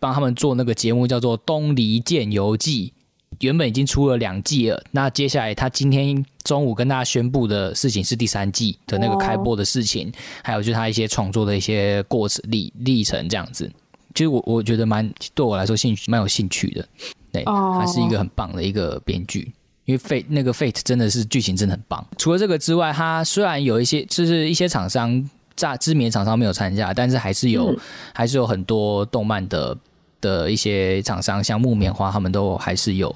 [0.00, 2.92] 帮他们做那个节目叫做《东离剑游记》。
[3.40, 13.68] 原本已经出了两季了，那接下来他今天中午跟大家宣布的事情是第三季的那个开播的事情，还有就是他一些创作的一些过程历历程这样子。
[14.14, 16.86] 其实我我觉得蛮对我来说兴趣蛮有兴趣的，
[17.32, 19.52] 对，他是一个很棒的一个编剧，
[19.86, 22.06] 因为 Fate 那个 Fate 真的是剧情真的很棒。
[22.16, 27.76] 除了这个之外，它虽然有一些就是一些厂商在知名厂商没有参加，但是还是有
[28.14, 29.76] 还是有很多动漫的。
[30.20, 33.14] 的一些厂商，像木棉花，他们都还是有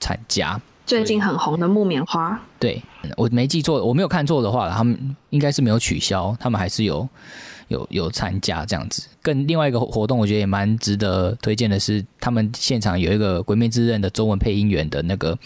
[0.00, 0.60] 参加。
[0.92, 2.82] 最近很红的木棉花，对
[3.16, 7.08] 我没记错，我没有看错的话，他们应该是没有取消，他们还是有
[7.68, 9.08] 有有参加这样子。
[9.22, 15.38] 更另外一个活动，我觉得也蛮值得推荐的是，他们现场有一个《鬼灭之刃》的中文配音员的那个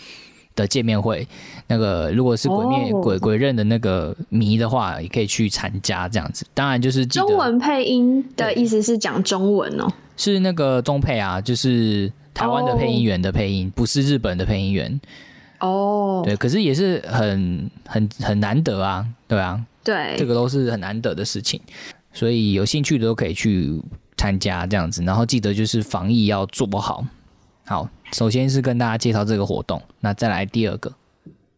[0.56, 1.24] 的见面会。
[1.68, 6.44] 那个如果是《鬼灭》鬼鬼刃的那个迷的话，也可以去参加这样子。
[6.54, 9.86] 当然就是中文配音的意思是讲中文哦。
[10.16, 15.00] 是那个中配啊，就是台湾的配音员的配音，不是日本的配音员。
[15.60, 21.60] 哦，对，可是也是很很很难得啊，对啊，对，这个都是很难得的事情，
[22.12, 23.80] 所以有兴趣的都可以去
[24.16, 27.04] 参加这样子，然后记得就是防疫要做好。
[27.66, 30.92] 好，首先是跟大家介绍这个活动，那再来第二个，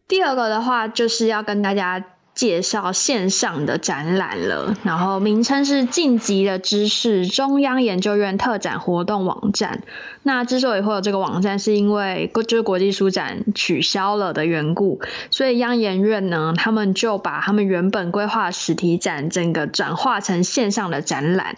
[0.07, 2.03] 第二个的话就是要跟大家。
[2.39, 9.83] 介绍线上的展览了，然后名称是“晋级的知识中央研究院特展活动网站”。
[10.23, 21.57] 那之所以会有这个网站，是因为就是国际书展取消了的缘故，所以央研院呢，他们就把他们原本规划实体展整个转化成线上的展览。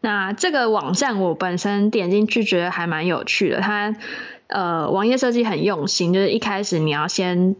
[0.00, 3.96] 那这个网站我本身点进去觉得还蛮有趣的，它
[4.46, 7.56] 呃网页设计很用心，就是一开始你要先。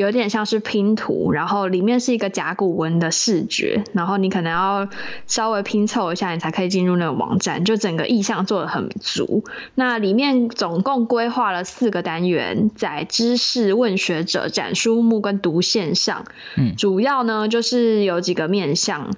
[0.00, 4.88] 有点像是拼图，然后里面是一个甲骨文的视觉，然后你可能要
[5.26, 7.62] 稍微拼凑一下，你才可以进入那个网站。
[7.66, 9.44] 就整个意向做的很足。
[9.74, 16.24] 那里面总共规划了四个单元，在知识、问学者、展书目跟读线上。
[16.56, 19.10] 嗯，主要呢就是有几个面向。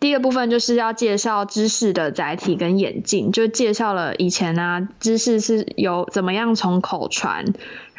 [0.00, 7.44] 第一个部分就是要介绍知识的载体跟演进，就介绍了以前啊，知识是由怎么样从口传，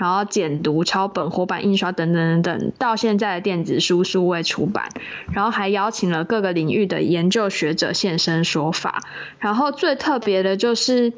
[0.02, 4.90] 然后简读、抄本、活版印刷等等等等，到现在的电子书、数位出版，
[5.32, 9.04] 然后还邀请了各个领域的研究学者现身说法。
[9.38, 11.14] 然后最特别的就是，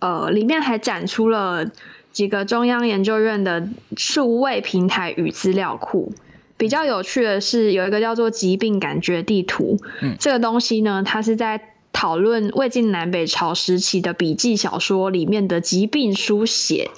[0.00, 1.70] 呃，里面还展出了
[2.12, 6.12] 几个中央研究院的数位平台与资料库。
[6.58, 16.90] 比较有趣的是，有一个叫做疾病感觉地图，嗯，这个东西呢，它是在讨论魏晋南北朝时期的笔记小说里面的疾病书写，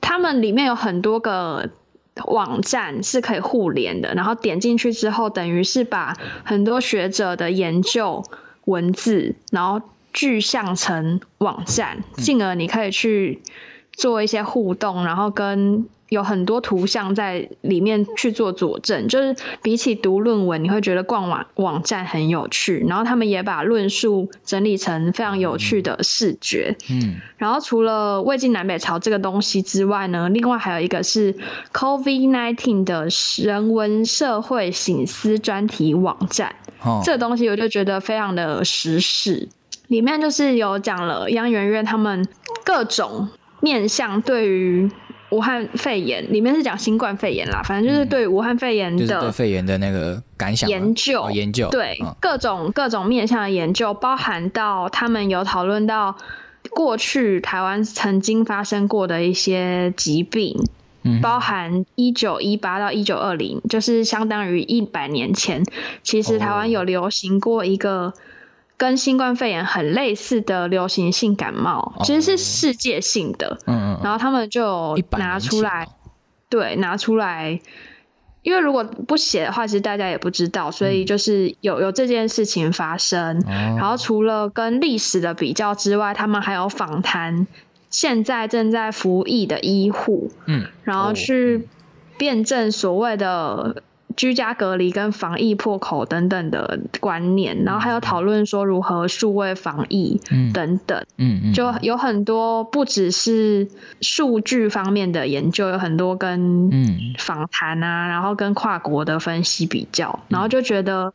[0.00, 1.70] 他们里面有很多个
[2.26, 8.24] 网站是可以互联的，然后点进去之后，等于是把很多学者的研究
[8.64, 9.80] 文字，然后
[10.12, 13.40] 具象成网站，进而你可以去
[14.00, 15.86] 做一些互动，然后跟。
[16.10, 22.84] 有很多图像在里面去做佐证，就是比起读论文，你会觉得逛网网站很有趣。
[22.88, 26.76] 然后他们也把论述整理成非常有趣的视觉。
[26.90, 31.36] 嗯，然后除了魏晋南北朝这个东西之外呢，另外还有一个是
[31.72, 33.06] COVID-19 的
[33.44, 36.56] 人文社会醒思专题网站。
[36.82, 39.48] 哦，这个东西我就觉得非常的时事，
[39.86, 42.26] 里面就是有讲了杨圆圆他们
[42.64, 43.28] 各种
[43.60, 44.90] 面向对于。
[45.30, 51.30] 武汉肺炎里面是讲新冠肺炎啦，反正就是对武汉肺炎的对肺炎的那个感想研究。
[51.30, 56.16] 研究，对各种各种面向的研究，包含到他们有讨论到
[56.70, 60.64] 过去台湾曾经发生过的一些疾病，
[61.22, 65.62] 包含一九一八到一九二零，就是相当于一百年前，
[66.02, 68.14] 其实台湾有流行过一个。
[68.80, 73.58] 跟新冠肺炎很类似的流行性感冒，其实是世界性的。
[73.66, 74.00] 嗯嗯。
[74.02, 75.86] 然后他们就拿出来，
[76.48, 77.60] 对，拿出来，
[78.40, 83.44] 因为如果不写的话，其实大家也不知道，所以就是有有这件事情发生。
[83.46, 87.46] 然后除了跟历史的比较之外，他们还有访谈
[87.90, 91.68] 现在正在服役的医护，嗯，然后去
[92.16, 93.82] 辩证所谓的。
[94.20, 100.20] 居家隔离跟防疫破口等等的观念，然后还有讨论说如何数位防疫
[100.52, 103.66] 等等，嗯嗯，就有很多不只是
[104.02, 106.70] 数据方面的研究，有很多跟
[107.16, 111.14] 访谈啊，然后跟跨国的分析比较，然后就觉得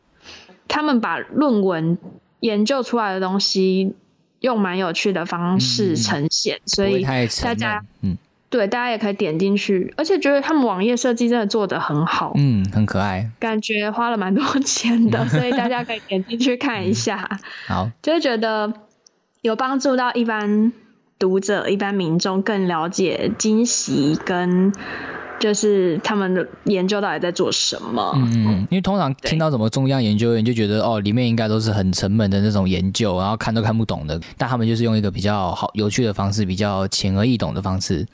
[0.66, 1.96] 他们把论文
[2.40, 3.94] 研究出来的东西
[4.40, 7.04] 用蛮有趣的方式呈现，所以
[7.40, 8.18] 大家嗯。
[8.56, 17.38] 对，大家也可以点进去，而且觉得他们网页设计真的做的很好，嗯，很可爱，感觉花了蛮多钱的，所以大家可以点进去看一下。
[17.66, 18.72] 好，就会觉得
[19.42, 20.72] 有帮助到一般
[21.18, 24.72] 读者、一般民众更了解惊喜跟
[25.38, 28.12] 就是他们的研究到底在做什么。
[28.16, 38.06] 嗯嗯，因为通常听到什么中央研究院，就觉得哦，里面应该都是很沉闷的那种研究，然后看都看不懂的，但他们就是用一个比较好、有趣的方式，比较浅而易懂的方式。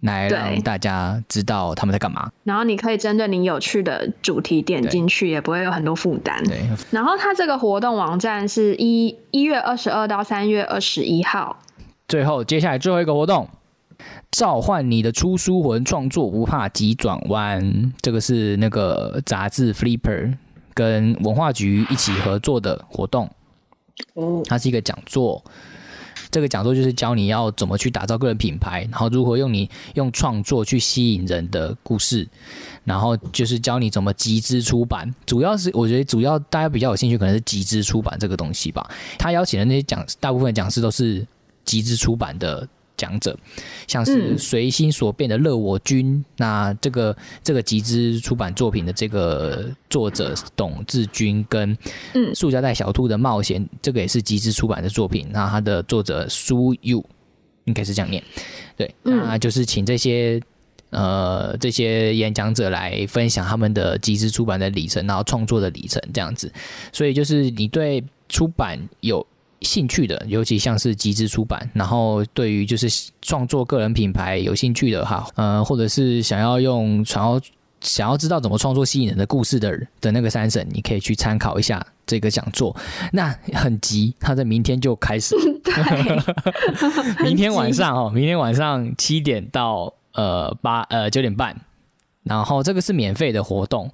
[0.00, 6.42] 来让大家知道他们在干嘛，然后你可以针对你有趣的主题点进去，也不会有很多负担。
[6.44, 11.58] 对，然后它这个活动网站是一一月二十二到三月二十一号。
[12.08, 13.48] 最后，接下来最后一个活动，
[14.30, 17.92] 召唤你的出书魂，创作不怕急转弯。
[18.00, 20.34] 这个是那个杂志 Flipper
[20.72, 23.30] 跟文化局一起合作的活动。
[24.14, 25.44] 哦，它是一个讲座。
[26.30, 32.28] 这个讲座就是教你要怎么去打造个人品牌，然后如何用你用创作去吸引人的故事，
[32.84, 35.12] 然后就是教你怎么集资出版。
[35.26, 38.88] 主要是我觉得主要大家比较有兴趣可能是集资出版这个东西吧。
[39.18, 41.26] 他邀请的那些讲，大部分讲师都是
[41.64, 42.68] 集资出版的。
[43.00, 43.34] 讲者，
[43.88, 51.74] 像是随心所变的乐我君，那这个这个集资出版作品的这个作者董志军跟
[52.12, 55.26] 嗯塑胶袋小兔的冒险，这个也是集资出版的作品。
[55.32, 57.02] 那他的作者苏佑
[57.64, 58.22] 应该是这样念，
[58.76, 60.38] 对，那就是请这些
[60.90, 66.52] 呃这些演讲者来分享他们的集资出版的里程，然后创作的里程这样子。
[66.92, 69.26] 所以就是你对出版有。
[69.62, 72.88] 兴趣的，尤其像是集资出版，然后对于就是
[73.20, 77.40] 创作个人品牌有兴趣的哈，呃，或者是想要用想要
[77.80, 82.74] 想要知道怎么创作吸引人的故事的的那个三省，你可以去参考一下这个讲座。
[83.12, 85.36] 那很急，他在明天就开始，
[87.22, 91.54] 明天晚上哦，明天晚上七点到呃八呃九点半。
[92.22, 93.90] 然后这个是免费的活动，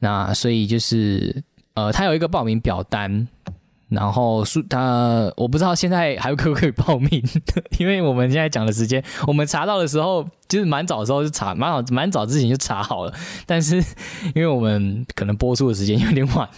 [0.00, 1.42] 那所以就是
[1.74, 3.26] 呃，他有一个报名表单。
[3.90, 7.22] 然后书他我不知道现在还可不可以报名，
[7.78, 13.12] 因为我们现在讲的时间，我们查到的时候就是蛮早的时候就查，蛮早蛮早之前就查好了。
[13.46, 13.76] 但是
[14.34, 16.48] 因为我们可能播出的时间有点晚，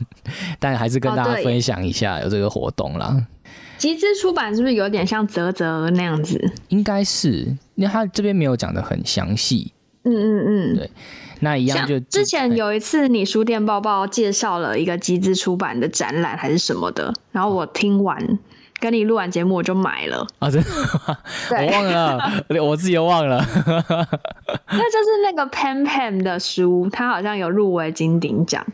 [0.60, 3.26] 但还是跟大家分享一下有这个活动啦。
[3.78, 6.40] 集资出版是不是有点像泽泽那样子？
[6.68, 9.72] 应该是，因为他这边没有讲的很详细。
[10.04, 10.90] 嗯嗯嗯，对。
[11.42, 18.38] 那一样就之前有一次你书店报报介绍了一个集资出版的展览还是什么的，然后我听完
[18.78, 21.18] 跟你录完节目我就买了啊，真的吗？
[21.58, 23.44] 我忘了，我自己又忘了。
[24.70, 28.64] 那就是那个 Pam Pam 的书，它好像有入围金鼎奖。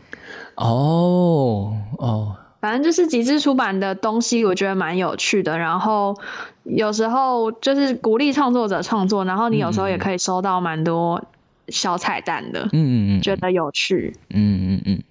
[0.53, 5.57] 哦哦，反正就是集资出版的东西，我觉得蛮有趣的。
[5.57, 6.15] 然后
[6.63, 11.23] 有时候就是鼓励创作者创作，然后你有时候也可以收到蛮多。
[11.71, 15.03] 小彩蛋的，嗯嗯嗯，觉得有趣，嗯嗯嗯，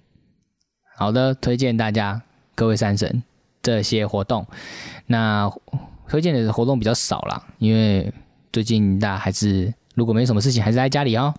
[0.97, 2.21] 好的，推荐大家
[2.55, 3.23] 各位三神
[3.61, 4.45] 这些活动。
[5.07, 5.51] 那
[6.07, 8.11] 推荐的活动比较少啦，因为
[8.51, 11.33] 最近大家还是如果没什么事情，还是在家里哦。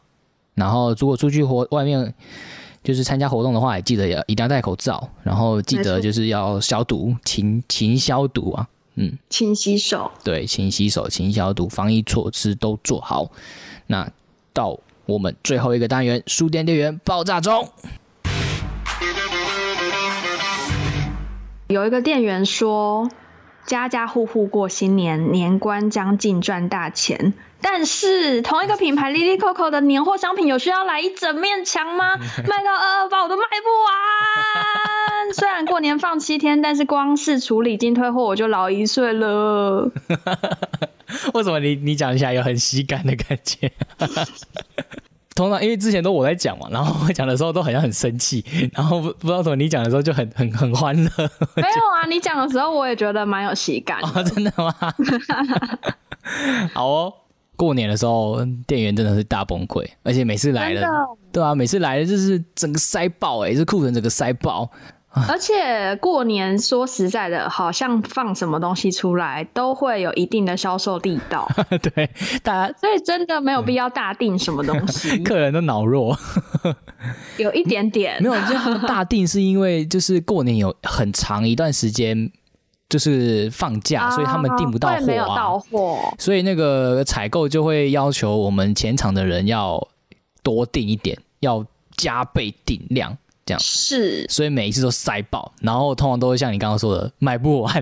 [0.54, 2.14] 然后如果出去活外面
[2.82, 13.30] 就是参加活动的话，也记得要一定要戴口罩，然后记得就是要消毒，勤勤消毒啊，嗯，勤洗手，对，勤洗手，勤消毒，防疫措施都做好。
[13.86, 14.10] 那
[14.52, 14.78] 到。
[15.10, 17.68] 我们最后一个单元，书店店员爆炸中。
[21.66, 23.10] 有一个店员说，
[23.66, 27.34] 家家户户过新年，年关将近赚大钱。
[27.60, 32.16] 但是同一个品牌 Lily Coco 的年货商品，有需要来一整面墙吗？
[32.48, 35.34] 卖到二二八我都卖不完。
[35.34, 39.90] 虽然过年放七天，但是光是处理进退货，我就老一岁了。
[41.34, 43.70] 为什么你你讲起来有很喜感的感觉？
[45.36, 48.44] 通常因为之前都我在讲嘛，然后我讲的时候都好像很生气，
[48.74, 51.10] 然后不不知道怎么你讲的时候就很很很欢乐。
[51.54, 54.00] 没有啊，你讲的时候我也觉得蛮有喜感。
[54.04, 54.74] 哦，真的吗？
[56.74, 57.14] 好哦，
[57.56, 60.86] 过年的时候店员真的是大崩溃，而且每次来了，
[61.32, 64.70] 对啊，每次来了就是整个塞爆，哎，这库存整个塞爆。
[65.12, 71.48] 而且过年说实在的，好像放什么东西出来都会有一定的销售力道。
[71.82, 72.08] 对，
[72.44, 75.18] 大家所以真的没有必要大定什么东西。
[75.24, 76.16] 客人的脑弱，
[77.38, 78.22] 有一点点。
[78.22, 82.30] 没有，就大定是因为就是过年有很长一段时间
[82.88, 89.88] 就是放假，所以他们订不到货，没有到货，所以那个采购就会要求我们前场的人要
[90.44, 93.18] 多订一点，要加倍订量。
[93.58, 97.72] 是，所以每一次都塞爆，然后通常都会像你刚刚说的买不完。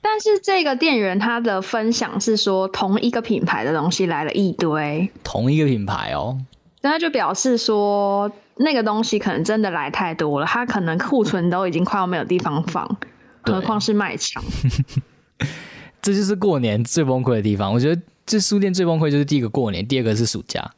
[0.00, 6.38] 但是这个店员他的分享是说，同一个品牌的东西来了一堆，同一个品牌哦，
[6.80, 12.96] 那他就表示说，那个东西可能真的来太多了，他可能库存都已经快要没有地方放，
[13.42, 14.42] 何况是卖场。
[16.02, 17.72] 这就是过年最崩溃的地方。
[17.72, 20.72] 我觉得这书店最崩溃就是第一个过年，第二个是暑假，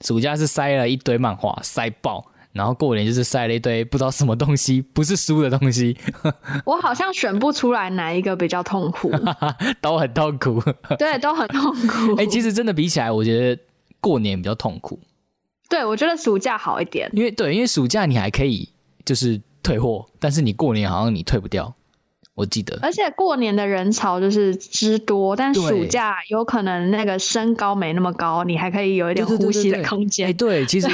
[0.00, 2.24] 暑假是塞了一堆漫画，塞爆。
[2.54, 5.96] 然后过年就是塞了一堆不知道什么东西，不是书的东西。
[6.64, 9.10] 我好像选不出来哪一个比较痛苦，
[9.82, 10.62] 都很痛苦。
[10.96, 12.14] 对，都很痛苦。
[12.16, 13.60] 哎，其实真的比起来，我觉得
[14.00, 15.00] 过年比较痛苦。
[15.68, 17.10] 对，我觉得暑假好一点。
[17.12, 18.68] 因为对，因为暑假你还可以
[19.04, 21.74] 就是退货，但是你过年好像你退不掉。
[22.36, 22.78] 我记得。
[22.82, 30.28] 而且过年的人潮就是之多，但暑假有可能那个身高没那么高，你还可以有一点呼吸的空间。
[30.28, 30.86] 哎，对，其实。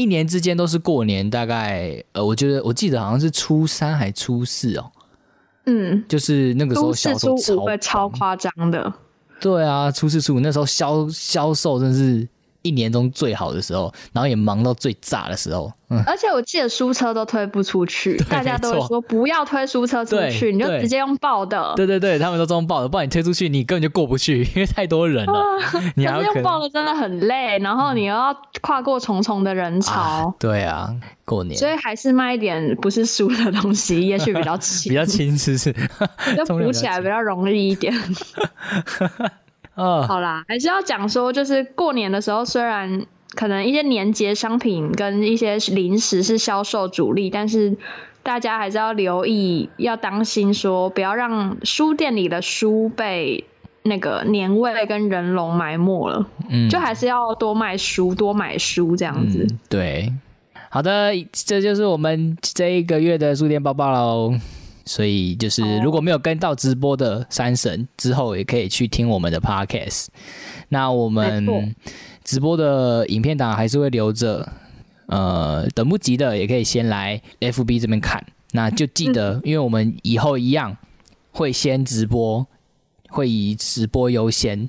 [0.00, 4.90] 一年之间都是过年，大概呃，我觉得我记得好像是初三还初四哦，
[5.66, 8.92] 嗯，就是那个时候销售超超夸张的，
[9.40, 12.28] 对啊，初四初五那时候销销售真是。
[12.62, 15.72] 一年中最好的时候，然后也忙到最炸的时候。
[15.90, 21.72] 嗯，而且我记得书车都推不出去， 大家都会说不要推书车出去，你就直接用抱的。
[21.76, 25.42] 对对对，他们都用抱的，不然你推出去你根本就过不去， 因为太多人了。
[25.96, 30.34] 你要用抱的真的很累，然后你又要跨过重重的人潮。
[30.38, 30.94] 对啊，
[31.24, 31.56] 过年。
[31.56, 35.72] 所以还是卖一点不是书的东西，也许比较轻，比较轻，是是，
[36.36, 37.94] 就补起来比较容易一点。
[39.78, 47.76] 好啦，还是要讲说，就是过年的时候，虽然可能一些年节商品跟一些零食是销售主力，但是
[48.22, 53.44] 大家还是要留意，要当心说，不要让书店里的书被
[53.84, 56.26] 那个年味跟人龙埋没了。
[56.50, 59.46] 嗯，就还是要多卖书，多买书这样子。
[59.68, 60.12] 对，
[60.70, 64.34] 好的，这就是我们这一个月的书店报报喽。
[64.88, 70.06] 所以就是，如果没有跟到直播的三神之后，也可以去听我们的 podcast。
[70.70, 71.74] 那我们
[72.24, 74.50] 直播的影片档还是会留着，
[75.06, 78.24] 呃，等不及的也可以先来 FB 这边看。
[78.52, 80.74] 那就记得，因为我们以后一样
[81.32, 82.46] 会先直播，
[83.10, 84.66] 会以直播优先，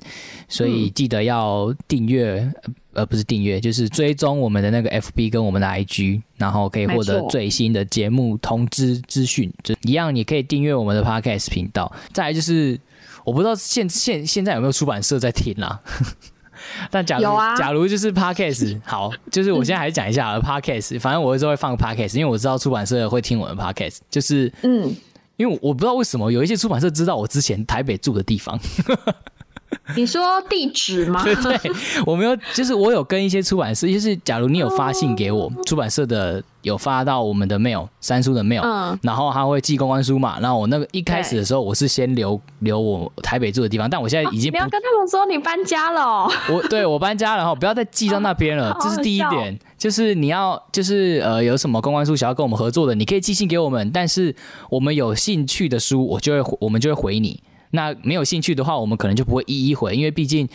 [0.48, 2.52] 所以记得要订阅，
[2.92, 9.52] 呃，不是订阅，就是追踪我们的那个 FB 跟我们的 IG，然后可以获得最新的节目通知资讯。
[9.62, 11.92] 就一样，你可以订阅我们的 Podcast 频道。
[12.12, 12.78] 再来就是，
[13.24, 15.80] 我不知道现现现在有没有出版社在听啦。
[16.90, 24.94] 但假如啊假如就是 podcast 好，就是我现在还是讲一下 podcast，反正我有时候会放 podcast，因为我知道出版社会听我的 podcast，就是嗯，
[25.36, 28.60] 因为我不知道为什么有一些出版社知道我之前台北住的地方。
[29.96, 31.22] 你说地址吗？
[31.24, 31.58] 对 对，
[32.06, 54.34] 我没有，就是我有跟一些出版社，就是假如你有发信给我，出版社的有发到我们的 mail，三叔的 mail，嗯，然后他会寄公关书嘛，然后我那个一开始的时候，我是先留留我台北住的地方，但我现在已经不要跟他们说你搬家了，我对我搬家了哈，不要再寄到那边了， 这是第一点，就是你要就是呃有什么公关书想要跟我们合作的，你可以寄信给我们，但是
[54.68, 57.40] 我们有兴趣的书，我就会我们就会回你。
[57.70, 60.48] 那没有兴趣的话，我们可能就不会一一回，因为毕竟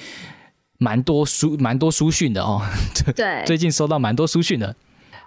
[0.77, 2.61] 蛮多书蛮多书讯的哦。
[3.15, 4.75] 对，最近收到蛮多书讯的，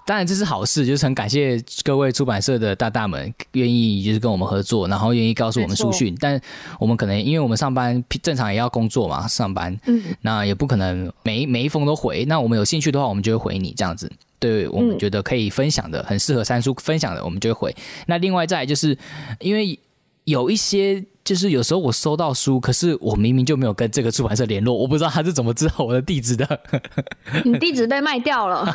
[0.05, 6.15] 当然这是好事，就是很感谢各位出版社的大大们愿意就是跟我们合作，然后愿意告诉我们书讯。
[6.21, 6.39] 但
[6.79, 12.27] 我们可能因为我们上班正常也要工作嘛，上班，嗯，那也不可能每每一封都回。
[12.27, 14.11] 那我们有兴趣的话，我们就会回你这样子。
[14.39, 17.77] 对我们觉得可以分享的，很适合三叔分享的，我们就会回。
[18.07, 18.97] 那另外再就是
[19.41, 19.79] 因为
[20.25, 21.03] 有一些。
[21.29, 26.61] 就是有时候我收到书，可是我明明就没有跟这个出版社联络，我不知道他是怎么知道我的地址的。
[27.45, 28.75] 你地址被卖掉了。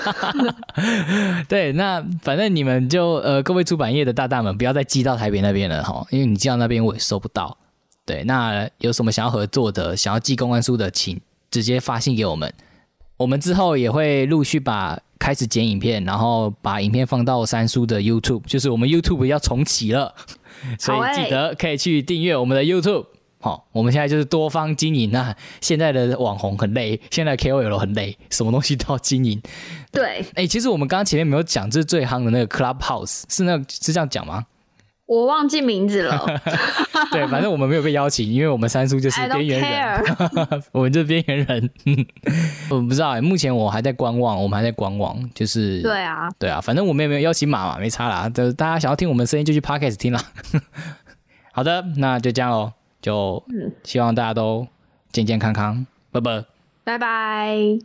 [1.49, 7.57] 对，那反正你们就呃，各位出版业的大大们，不要再寄到台北那边了哈，因为你寄到那边我也收不到。
[8.05, 12.53] 对，那有什么想要合作的，想要寄公关书的，请直接发信给我们。
[13.17, 20.13] 我们之后也会陆续把开始剪影片，然后把影片放到三叔的 YouTube，就是我们 YouTube 要重启了。
[20.79, 23.05] 所以记得可以去订阅我们的 YouTube。
[23.39, 25.35] 好，我们现在就是多方经营啊。
[25.59, 29.41] 现在的网红很累，现在 KOL 很累，什么东西都要经营。
[29.91, 34.45] 对，哎，其实我们刚刚前面没有讲，这是最夯的那个 Clubhouse，是那是这样讲吗？
[35.13, 36.25] 我忘记名字了。
[37.11, 40.03] 对，反正我们没有被邀请，因为我们三叔就是边缘人，
[40.73, 41.69] 我们就是边缘人。
[42.71, 48.27] 我不知道，目前我还在观望，我们还在观望，就是对啊，对啊，反正我们也没有邀请码嘛，没差啦。
[48.29, 50.19] 就大家想要听我们声音，就去 Podcast 听啦。
[51.51, 53.43] 好的，那就这样喽，就
[53.83, 54.67] 希望大家都
[55.11, 56.43] 健健康康，拜拜，
[56.83, 57.77] 拜拜。